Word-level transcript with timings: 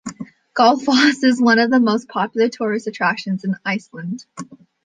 Gullfoss 0.57 1.21
is 1.23 1.39
one 1.39 1.59
of 1.59 1.69
the 1.69 1.79
most 1.79 2.07
popular 2.09 2.49
tourist 2.49 2.87
attractions 2.87 3.43
in 3.45 3.53
Iceland. 3.63 4.25